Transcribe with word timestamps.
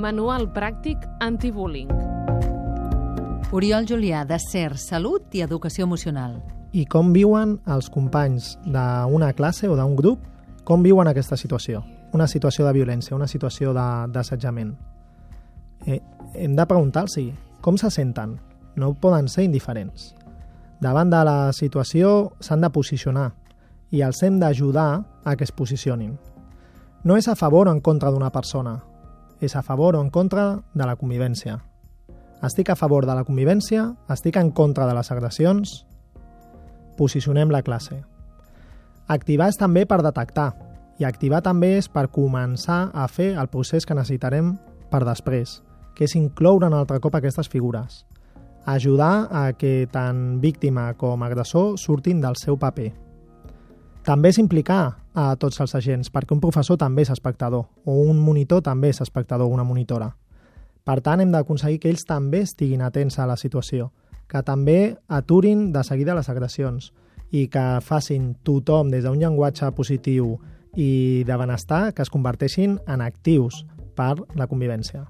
Manual 0.00 0.46
pràctic 0.54 1.02
antibullying. 1.20 1.90
Oriol 3.52 3.84
Julià, 3.84 4.22
de 4.24 4.38
CER, 4.40 4.78
Salut 4.78 5.34
i 5.36 5.42
Educació 5.44 5.84
Emocional. 5.84 6.38
I 6.72 6.86
com 6.88 7.10
viuen 7.12 7.58
els 7.68 7.90
companys 7.92 8.54
d'una 8.64 9.32
classe 9.36 9.68
o 9.68 9.76
d'un 9.76 9.96
grup, 9.98 10.22
com 10.64 10.80
viuen 10.86 11.10
aquesta 11.10 11.36
situació? 11.36 11.82
Una 12.16 12.26
situació 12.30 12.64
de 12.64 12.72
violència, 12.72 13.16
una 13.16 13.28
situació 13.28 13.74
d'assetjament. 13.74 14.72
Eh, 15.84 16.00
hem 16.34 16.56
de 16.56 16.66
preguntar-los 16.66 17.18
com 17.60 17.76
se 17.76 17.90
senten. 17.90 18.38
No 18.76 18.94
poden 18.94 19.28
ser 19.28 19.44
indiferents. 19.44 20.14
Davant 20.80 21.10
de 21.12 21.24
la 21.28 21.52
situació 21.52 22.32
s'han 22.40 22.64
de 22.64 22.70
posicionar 22.72 23.34
i 23.90 24.00
els 24.00 24.22
hem 24.22 24.38
d'ajudar 24.40 25.04
a 25.24 25.36
que 25.36 25.44
es 25.44 25.52
posicionin. 25.52 26.16
No 27.04 27.16
és 27.16 27.28
a 27.28 27.36
favor 27.36 27.68
o 27.68 27.72
en 27.72 27.80
contra 27.80 28.10
d'una 28.10 28.30
persona, 28.30 28.78
és 29.40 29.56
a 29.56 29.62
favor 29.62 29.96
o 29.96 30.00
en 30.04 30.10
contra 30.10 30.60
de 30.74 30.86
la 30.86 30.96
convivència. 30.96 31.58
Estic 32.44 32.70
a 32.70 32.76
favor 32.76 33.04
de 33.04 33.14
la 33.16 33.24
convivència, 33.24 33.90
estic 34.08 34.36
en 34.40 34.50
contra 34.56 34.86
de 34.88 34.94
les 34.96 35.10
agressions, 35.12 35.84
posicionem 36.96 37.50
la 37.52 37.62
classe. 37.62 38.02
Activar 39.08 39.50
és 39.50 39.58
també 39.60 39.86
per 39.88 40.00
detectar, 40.04 40.52
i 41.00 41.04
activar 41.08 41.40
també 41.40 41.74
és 41.78 41.88
per 41.88 42.10
començar 42.12 42.90
a 42.92 43.06
fer 43.08 43.32
el 43.40 43.48
procés 43.48 43.86
que 43.88 43.96
necessitarem 43.96 44.52
per 44.92 45.00
després, 45.08 45.62
que 45.96 46.04
és 46.04 46.16
incloure 46.16 46.68
un 46.68 46.76
altre 46.76 47.00
cop 47.00 47.16
aquestes 47.16 47.48
figures. 47.48 48.04
Ajudar 48.68 49.28
a 49.32 49.52
que 49.56 49.88
tant 49.90 50.40
víctima 50.40 50.92
com 51.00 51.22
agressor 51.24 51.78
surtin 51.80 52.20
del 52.20 52.36
seu 52.36 52.58
paper. 52.60 52.90
També 54.04 54.28
és 54.28 54.40
implicar 54.40 54.99
a 55.14 55.34
tots 55.36 55.60
els 55.60 55.74
agents, 55.74 56.10
perquè 56.12 56.34
un 56.34 56.40
professor 56.40 56.78
també 56.78 57.02
és 57.02 57.10
espectador, 57.10 57.66
o 57.84 57.96
un 58.06 58.18
monitor 58.18 58.62
també 58.62 58.90
és 58.90 59.00
espectador 59.00 59.48
o 59.48 59.54
una 59.54 59.64
monitora. 59.64 60.12
Per 60.84 61.00
tant, 61.04 61.20
hem 61.20 61.32
d'aconseguir 61.32 61.80
que 61.80 61.90
ells 61.90 62.06
també 62.08 62.44
estiguin 62.46 62.82
atents 62.82 63.18
a 63.18 63.26
la 63.28 63.36
situació, 63.36 63.90
que 64.30 64.42
també 64.46 64.96
aturin 65.08 65.70
de 65.72 65.82
seguida 65.84 66.14
les 66.14 66.30
agressions 66.30 66.92
i 67.30 67.46
que 67.50 67.64
facin 67.82 68.34
tothom 68.46 68.90
des 68.90 69.04
d'un 69.04 69.18
llenguatge 69.18 69.70
positiu 69.76 70.36
i 70.74 71.24
de 71.26 71.36
benestar 71.36 71.92
que 71.94 72.02
es 72.02 72.10
converteixin 72.10 72.78
en 72.86 73.02
actius 73.02 73.64
per 73.96 74.14
la 74.38 74.46
convivència. 74.46 75.08